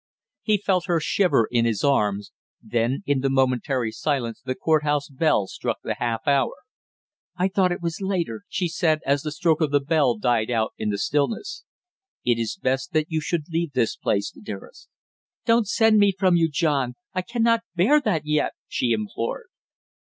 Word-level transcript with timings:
He 0.41 0.57
felt 0.57 0.87
her 0.87 0.99
shiver 0.99 1.47
in 1.51 1.65
his 1.65 1.83
arms, 1.83 2.31
then 2.59 3.03
in 3.05 3.19
the 3.19 3.29
momentary 3.29 3.91
silence 3.91 4.41
the 4.43 4.55
court 4.55 4.81
house 4.81 5.07
bell 5.07 5.45
struck 5.45 5.77
the 5.83 5.93
half 5.99 6.27
hour. 6.27 6.55
"I 7.37 7.47
thought 7.47 7.71
it 7.71 7.83
was 7.83 8.01
later," 8.01 8.41
she 8.49 8.67
said, 8.67 9.01
as 9.05 9.21
the 9.21 9.31
stroke 9.31 9.61
of 9.61 9.69
the 9.69 9.79
bell 9.79 10.17
died 10.17 10.49
out 10.49 10.73
in 10.75 10.89
the 10.89 10.97
stillness. 10.97 11.65
"It 12.25 12.39
is 12.39 12.57
best 12.59 12.93
that 12.93 13.11
you 13.11 13.21
should 13.21 13.43
leave 13.51 13.73
this 13.73 13.95
place, 13.95 14.31
dearest" 14.31 14.89
"Don't 15.45 15.67
send 15.67 15.99
me 15.99 16.11
from 16.17 16.35
you, 16.35 16.49
John 16.49 16.95
I 17.13 17.21
can 17.21 17.43
not 17.43 17.61
bear 17.75 18.01
that 18.01 18.23
yet" 18.25 18.53
she 18.67 18.93
implored. 18.93 19.49